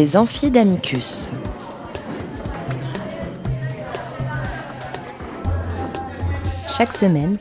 [0.00, 1.30] Les amphis d'Amicus.
[6.74, 7.36] Chaque semaine,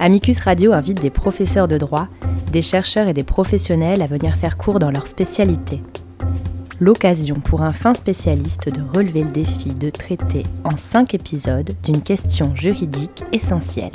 [0.00, 2.08] Amicus Radio invite des professeurs de droit,
[2.50, 5.80] des chercheurs et des professionnels à venir faire cours dans leur spécialité.
[6.80, 12.02] L'occasion pour un fin spécialiste de relever le défi de traiter en cinq épisodes d'une
[12.02, 13.92] question juridique essentielle.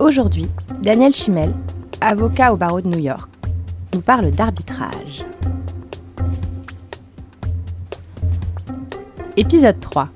[0.00, 0.48] Aujourd'hui,
[0.82, 1.54] Daniel Chimel,
[2.00, 3.30] avocat au barreau de New York,
[3.94, 5.24] nous parle d'arbitrage.
[9.38, 10.10] Épisode 3.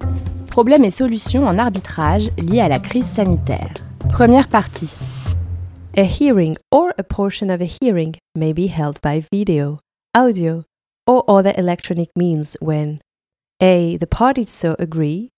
[0.51, 3.73] Problèmes et solutions en arbitrage liés à la crise sanitaire.
[4.11, 4.91] Première partie.
[5.97, 9.79] A hearing or a portion of a hearing may be held by video,
[10.15, 10.65] audio,
[11.07, 12.99] or other electronic means when
[13.63, 13.97] A.
[13.97, 15.31] The parties so agree,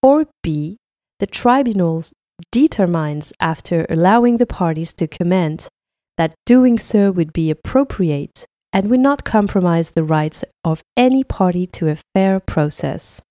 [0.00, 0.76] or B.
[1.18, 2.04] The tribunal
[2.52, 5.68] determines after allowing the parties to comment
[6.16, 11.64] that doing so would be appropriate and would not compromise the rights of any party
[11.64, 13.22] to a fair process.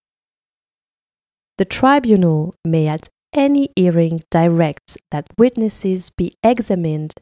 [1.58, 7.14] The tribunal may at any hearing direct that witnesses be examined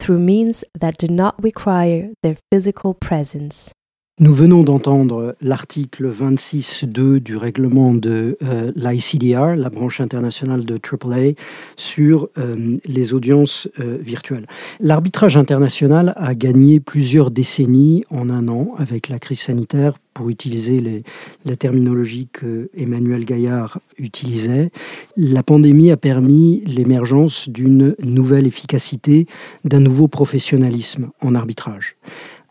[0.00, 3.72] through means that do not require their physical presence.
[4.18, 11.34] Nous venons d'entendre l'article 26.2 du règlement de euh, l'ICDR, la branche internationale de AAA,
[11.76, 14.46] sur euh, les audiences euh, virtuelles.
[14.80, 21.04] L'arbitrage international a gagné plusieurs décennies en un an avec la crise sanitaire pour utiliser
[21.44, 24.70] la terminologie que Emmanuel Gaillard utilisait,
[25.18, 29.26] la pandémie a permis l'émergence d'une nouvelle efficacité,
[29.66, 31.96] d'un nouveau professionnalisme en arbitrage.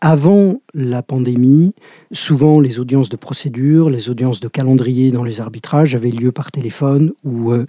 [0.00, 1.74] Avant la pandémie,
[2.12, 6.52] souvent les audiences de procédure, les audiences de calendrier dans les arbitrages avaient lieu par
[6.52, 7.64] téléphone ou euh,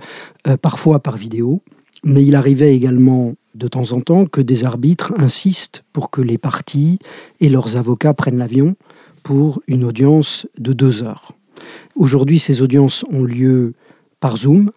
[0.47, 1.61] euh, parfois par vidéo.
[2.03, 6.38] Mais il arrivait également de temps en temps que des arbitres insistent pour que les
[6.38, 7.00] parties
[7.40, 8.75] et leurs avocats prennent l'avion
[9.23, 11.31] pour une audience de deux heures.
[11.96, 13.73] Aujourd'hui, ces audiences ont lieu
[14.19, 14.72] par Zoom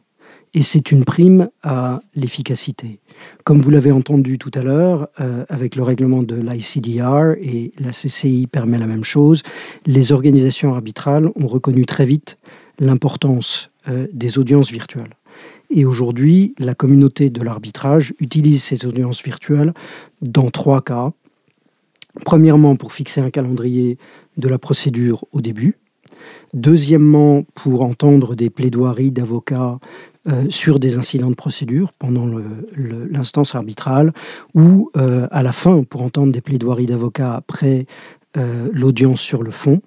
[0.55, 3.01] et c'est une prime à l'efficacité.
[3.45, 7.91] Comme vous l'avez entendu tout à l'heure, euh, avec le règlement de l'ICDR et la
[7.91, 9.43] CCI permet la même chose,
[9.87, 12.39] les organisations arbitrales ont reconnu très vite
[12.79, 15.15] l'importance euh, des audiences virtuelles.
[15.71, 19.73] Et aujourd'hui, la communauté de l'arbitrage utilise ces audiences virtuelles
[20.21, 21.13] dans trois cas.
[22.25, 23.97] Premièrement, pour fixer un calendrier
[24.37, 25.77] de la procédure au début.
[26.53, 29.79] Deuxièmement, pour entendre des plaidoiries d'avocats
[30.31, 32.29] euh, sur des incidents de procédure pendant
[32.77, 34.13] l'instance arbitrale
[34.55, 37.87] ou euh, à la fin pour entendre des plaidoiries d'avocats après
[38.37, 39.81] euh, l'audience sur le fond.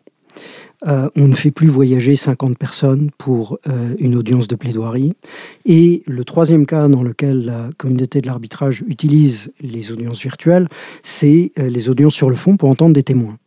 [0.86, 3.58] on ne fait plus voyager 50 personnes pour
[4.00, 5.14] une audience de plaidoirie.
[5.66, 10.68] Et le troisième cas dans lequel la communauté de l'arbitrage utilise les audiences virtuelles,
[11.04, 13.38] c'est les audiences sur le fond pour entendre des témoins.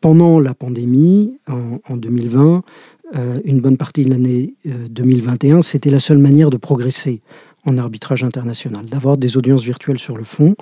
[0.00, 2.60] pendant la pandémie, en, en 2020, euh,
[3.44, 7.22] une bonne partie de l'année 2021, euh, c'était la seule manière de progresser
[7.64, 10.54] en arbitrage international, d'avoir des audiences virtuelles sur le fond.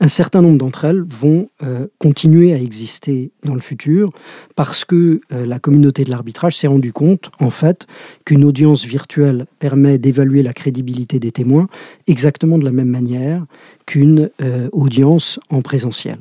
[0.00, 4.10] Un certain nombre d'entre elles vont euh, continuer à exister dans le futur
[4.54, 7.86] parce que la communauté de l'arbitrage s'est rendu compte, en fait,
[8.24, 11.68] qu'une audience virtuelle permet d'évaluer la crédibilité des témoins
[12.06, 13.44] exactement de la même manière
[13.84, 14.30] qu'une
[14.72, 16.18] audience en présentiel.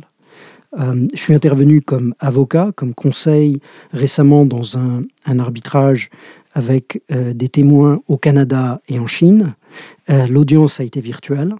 [0.79, 3.59] Euh, je suis intervenu comme avocat, comme conseil
[3.91, 5.03] récemment dans un,
[5.39, 6.09] arbitrage
[6.53, 9.56] avec euh, des témoins au Canada et en Chine.
[10.09, 11.56] Euh, l'audience a été virtuelle.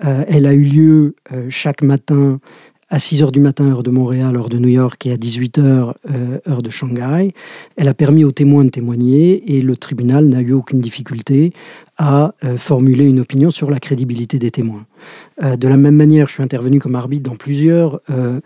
[0.00, 1.16] elle a eu lieu
[1.48, 2.38] chaque matin
[2.90, 5.58] à 6 h du matin, heure de Montréal, heure de New York, et à 18
[5.58, 5.94] h,
[6.48, 7.32] heure de Shanghai.
[7.76, 11.52] Elle a permis aux témoins de témoigner et le tribunal n'a eu aucune difficulté
[11.98, 14.86] à formuler une opinion sur la crédibilité des témoins.
[15.42, 18.40] Euh, de la même manière, je suis intervenu comme arbitre dans plusieurs euh,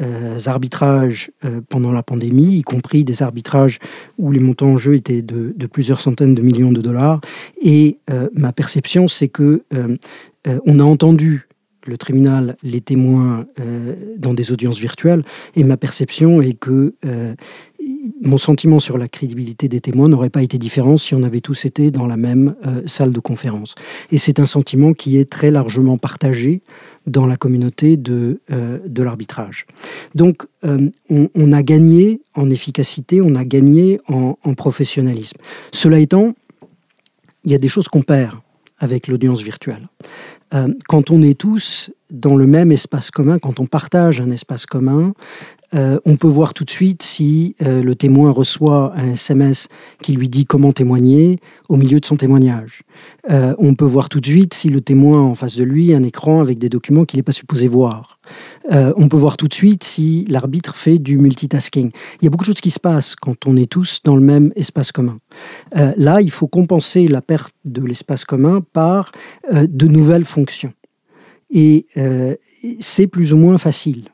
[0.00, 1.30] euh, arbitrages
[1.68, 3.78] pendant la pandémie, y compris des arbitrages
[4.18, 7.20] où les montants en jeu étaient de, plusieurs centaines de millions de dollars.
[7.60, 7.98] Et
[8.34, 9.62] ma perception, c'est que
[10.46, 11.46] on a entendu
[11.86, 13.46] le tribunal les témoins
[14.16, 15.24] dans des audiences virtuelles,
[15.56, 16.94] et ma perception est que
[18.20, 21.64] mon sentiment sur la crédibilité des témoins n'aurait pas été différent si on avait tous
[21.64, 23.74] été dans la même euh, salle de conférence.
[24.10, 26.62] Et c'est un sentiment qui est très largement partagé
[27.06, 29.66] dans la communauté de, euh, de l'arbitrage.
[30.14, 35.36] Donc, euh, on, a gagné en efficacité, on a gagné en professionnalisme.
[35.72, 36.34] Cela étant,
[37.44, 38.36] il y a des choses qu'on perd
[38.82, 39.86] avec l'audience virtuelle.
[40.86, 45.14] quand on est tous dans le même espace commun, quand on partage un espace commun,
[45.74, 49.68] euh, on peut voir tout de suite si euh, le témoin reçoit un SMS
[50.02, 51.38] qui lui dit comment témoigner
[51.68, 52.82] au milieu de son témoignage.
[53.30, 55.94] Euh, on peut voir tout de suite si le témoin a en face de lui
[55.94, 58.18] un écran avec des documents qu'il n'est pas supposé voir.
[58.70, 61.90] on peut voir tout de suite si l'arbitre fait du multitasking.
[62.20, 64.22] Il y a beaucoup de choses qui se passent quand on est tous dans le
[64.22, 65.18] même espace commun.
[65.96, 69.12] là, il faut compenser la perte de l'espace commun par
[69.52, 70.72] de nouvelles fonctions.
[71.50, 71.86] Et
[72.80, 74.04] c'est plus ou moins facile.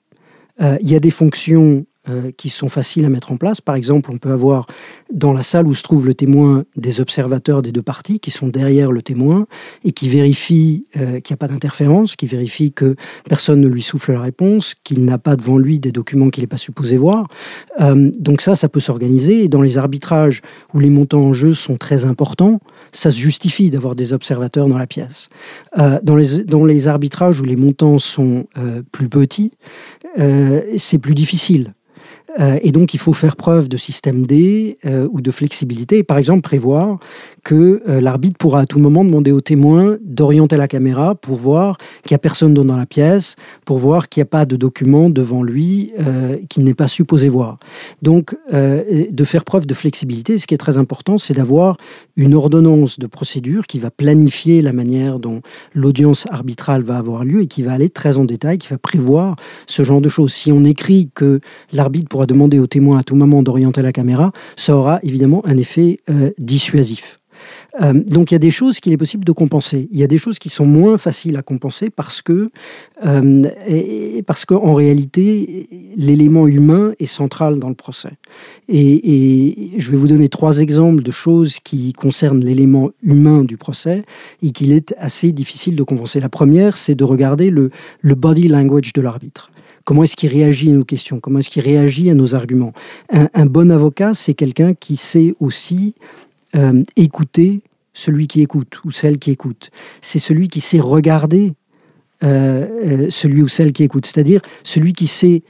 [0.61, 3.61] Euh, il y a des fonctions euh, qui sont faciles à mettre en place.
[3.61, 4.67] Par exemple, on peut avoir
[5.13, 8.49] dans la salle où se trouve le témoin des observateurs des deux parties qui sont
[8.49, 9.47] derrière le témoin
[9.85, 12.97] et qui vérifient euh, qu'il n'y a pas d'interférence, qui vérifient que
[13.29, 16.49] personne ne lui souffle la réponse, qu'il n'a pas devant lui des documents qu'il n'est
[16.49, 17.27] pas supposé voir.
[17.81, 19.45] donc ça, ça peut s'organiser.
[19.45, 20.43] Et dans les arbitrages
[20.75, 22.61] où les montants en jeu sont très importants,
[22.93, 25.29] ça se justifie d'avoir des observateurs dans la pièce.
[25.77, 28.47] dans, les, arbitrages où les montants sont
[28.93, 29.53] plus petits,
[30.19, 31.75] euh, c'est plus difficile.
[32.39, 36.03] Euh, et donc, il faut faire preuve de système D euh, ou de flexibilité.
[36.03, 36.99] Par exemple, prévoir
[37.43, 41.79] que euh, l'arbitre pourra à tout moment demander au témoin d'orienter la caméra pour voir
[42.05, 45.11] qu'il n'y a personne dans la pièce, pour voir qu'il n'y a pas de document
[45.11, 45.93] devant lui
[46.49, 47.59] qu'il n'est pas supposé voir.
[48.03, 51.77] Donc, de faire preuve de flexibilité, ce qui est très important, c'est d'avoir
[52.17, 55.41] une ordonnance de procédure qui va planifier la manière dont
[55.75, 59.37] l'audience arbitrale va avoir lieu et qui va aller très en détail, qui va prévoir
[59.67, 60.33] ce genre de choses.
[60.33, 61.41] Si on écrit que
[61.73, 65.57] l'arbitre pourra demander au témoin à tout moment d'orienter la caméra, ça aura évidemment un
[65.57, 67.21] effet euh, dissuasif.
[67.81, 69.89] Euh, donc il y a des choses qu'il est possible de compenser.
[69.93, 72.51] Il y a des choses qui sont moins faciles à compenser parce que
[73.07, 78.15] euh, parce qu'en réalité l'élément humain est central dans le procès.
[78.69, 84.03] Et, je vais vous donner trois exemples de choses qui concernent l'élément humain du procès
[84.43, 86.19] et qu'il est assez difficile de compenser.
[86.19, 87.71] La première, c'est de regarder le
[88.03, 89.53] body language de l'arbitre.
[89.89, 91.19] Comment est-ce qu'il réagit à nos questions?
[91.19, 92.75] Comment est-ce qu'il réagit à nos arguments?
[93.11, 95.95] Un, bon avocat, c'est quelqu'un qui sait aussi
[96.55, 97.63] euh, écouter
[97.95, 99.71] celui qui écoute ou celle qui écoute.
[100.03, 101.55] C'est celui qui sait regarder
[102.23, 105.43] euh, euh, celui ou celle qui écoute, c'est-à-dire celui qui sait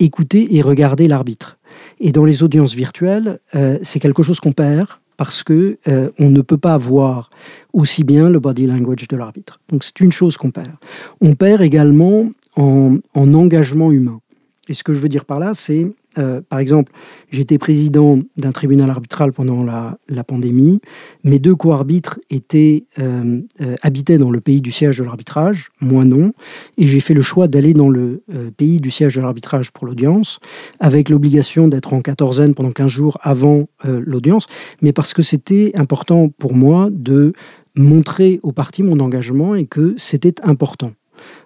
[0.00, 1.56] écouter et regarder l'arbitre.
[2.00, 3.38] Et dans les audiences virtuelles,
[3.84, 5.78] c'est quelque chose qu'on perd parce que
[6.18, 7.30] on ne peut pas voir
[7.72, 9.60] aussi bien le body language de l'arbitre.
[9.68, 10.74] Donc c'est une chose qu'on perd.
[11.20, 14.20] On perd également en, engagement humain.
[14.68, 15.86] Et ce que je veux dire par là, c'est,
[16.16, 16.90] euh, par exemple,
[17.30, 20.80] j'étais président d'un tribunal arbitral pendant la, pandémie.
[21.22, 26.06] Mes deux co-arbitres étaient, euh, euh, habitaient dans le pays du siège de l'arbitrage, moi
[26.06, 26.32] non.
[26.78, 28.22] Et j'ai fait le choix d'aller dans le
[28.56, 30.38] pays du siège de l'arbitrage pour l'audience,
[30.80, 34.46] avec l'obligation d'être en quatorzaine pendant 15 jours avant l'audience,
[34.80, 37.34] mais parce que c'était important pour moi de
[37.76, 40.92] montrer aux parties mon engagement et que c'était important.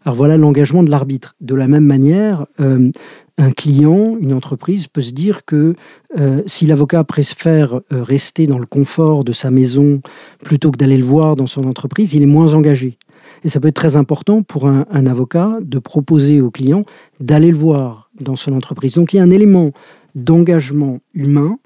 [0.05, 1.35] Alors voilà l'engagement de l'arbitre.
[1.41, 2.91] De la même manière, euh,
[3.39, 5.75] un client, une entreprise peut se dire que
[6.19, 10.01] euh, si l'avocat préfère euh, rester dans le confort de sa maison
[10.43, 12.99] plutôt que d'aller le voir dans son entreprise, il est moins engagé.
[13.45, 16.85] Et ça peut être très important pour un, un avocat de proposer au client
[17.21, 18.95] d'aller le voir dans son entreprise.
[18.95, 19.73] Donc il y a un élément
[20.15, 21.59] d'engagement humain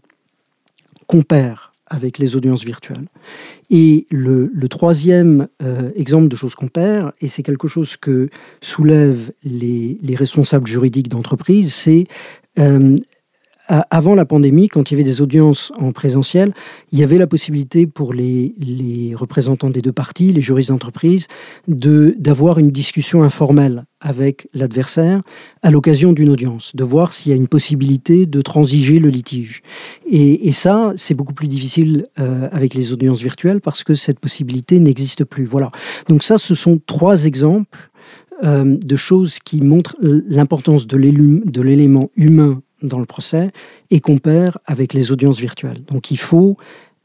[1.07, 3.07] qu'on perd avec les audiences virtuelles.
[3.71, 8.31] Et le, troisième euh, exemple de choses qu'on perd, et c'est quelque chose que
[8.61, 12.07] soulèvent les, responsables juridiques d'entreprise, c'est
[12.59, 12.97] euh,
[13.69, 16.53] avant la pandémie, quand il y avait des audiences en présentiel,
[16.91, 21.29] il y avait la possibilité pour les, représentants des deux parties, les juristes d'entreprise,
[21.69, 25.23] d'avoir une discussion informelle avec l'adversaire
[25.63, 29.63] à l'occasion d'une audience, de voir s'il y a une possibilité de transiger le litige.
[30.11, 34.79] Et, ça, c'est beaucoup plus difficile euh, avec les audiences virtuelles parce que cette possibilité
[34.79, 35.45] n'existe plus.
[35.45, 35.71] Voilà.
[36.09, 37.91] Donc ça, ce sont trois exemples
[38.45, 43.51] euh, de choses qui montrent l'importance de l'élément humain dans le procès
[43.91, 45.83] et compare avec les audiences virtuelles.
[45.85, 46.57] Donc il faut,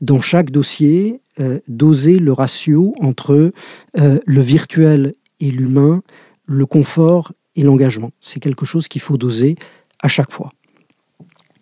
[0.01, 3.51] dans chaque dossier, euh, doser le ratio entre
[3.99, 6.01] euh, le virtuel et l'humain,
[6.45, 8.11] le confort et l'engagement.
[8.19, 9.55] C'est quelque chose qu'il faut doser
[10.01, 10.51] à chaque fois.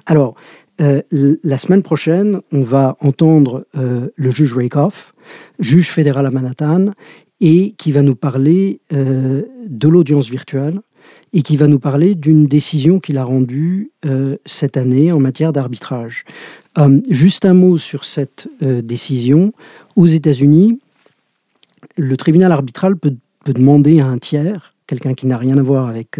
[0.05, 0.35] Alors,
[0.81, 5.13] euh, la semaine prochaine, on va entendre le juge Rakoff,
[5.59, 6.91] juge fédéral à Manhattan,
[7.39, 10.81] et qui va nous parler de l'audience virtuelle,
[11.35, 15.51] et qui va nous parler d'une décision qu'il a rendue euh, cette année en matière
[15.51, 16.23] d'arbitrage.
[16.77, 19.53] Euh, juste un mot sur cette euh, décision.
[19.97, 20.79] Aux États-Unis,
[21.97, 23.13] le tribunal arbitral peut,
[23.45, 26.19] demander à un tiers, quelqu'un qui n'a rien à voir avec,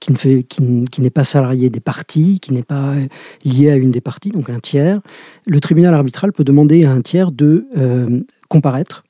[0.00, 2.96] qui, ne fait, qui, n'est pas salarié des parties, qui n'est pas
[3.44, 5.00] lié à une des parties, donc un tiers,
[5.46, 7.64] le tribunal arbitral peut demander à un tiers de
[8.48, 9.04] comparaître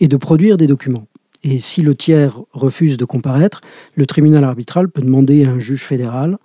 [0.00, 1.06] et de produire des documents.
[1.44, 3.60] Et si le tiers refuse de comparaître,
[3.96, 6.38] le tribunal arbitral peut demander à un juge fédéral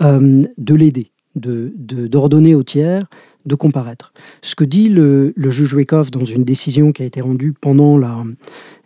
[0.00, 3.06] de l'aider, d'ordonner de, au tiers
[3.46, 4.12] de comparaître.
[4.42, 8.24] Ce que dit le, juge Rakoff dans une décision qui a été rendue pendant la,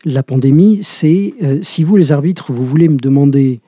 [0.05, 3.61] la pandémie, c'est si vous, les arbitres, vous voulez me demander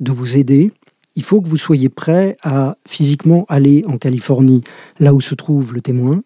[0.00, 0.70] de vous aider,
[1.18, 4.62] il faut que vous soyez prêt à physiquement aller en Californie,
[5.00, 6.22] là où se trouve le témoin,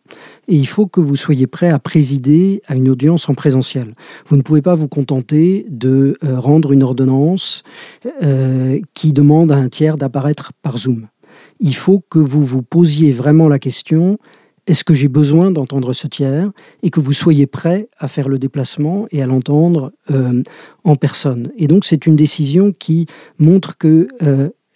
[0.49, 3.95] et il faut que vous soyez prêt à présider à une audience en présentiel.
[4.27, 7.63] Vous ne pouvez pas vous contenter de euh, rendre une ordonnance
[8.23, 11.09] euh, qui demande à un tiers d'apparaître par Zoom.
[11.59, 14.19] Il faut que vous vous posiez vraiment la question
[14.67, 16.51] est-ce que j'ai besoin d'entendre ce tiers
[16.83, 20.43] et que vous soyez prêt à faire le déplacement et à l'entendre euh,
[20.85, 21.51] en personne.
[21.57, 23.07] Et donc c'est une décision qui
[23.39, 24.07] montre que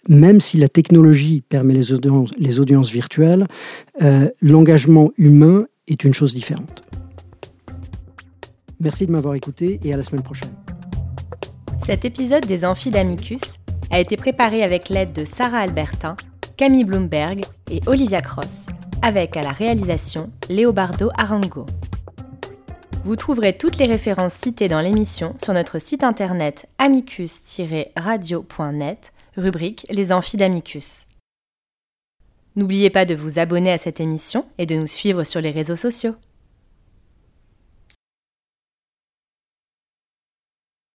[0.07, 3.47] même si la technologie permet les audiences, les audiences virtuelles,
[4.01, 6.83] euh, l'engagement humain est une chose différente.
[8.79, 10.53] Merci de m'avoir écouté et à la semaine prochaine.
[11.85, 13.41] Cet épisode des Amphidamicus
[13.91, 16.15] a été préparé avec l'aide de Sarah Albertin,
[16.57, 18.65] Camille Bloomberg et Olivia Cross,
[19.01, 21.65] avec à la réalisation Léobardo Arango.
[23.05, 30.11] Vous trouverez toutes les références citées dans l'émission sur notre site internet amicus-radio.net rubrique Les
[30.11, 31.05] Amphidamicus.
[32.55, 35.75] N'oubliez pas de vous abonner à cette émission et de nous suivre sur les réseaux
[35.75, 36.15] sociaux.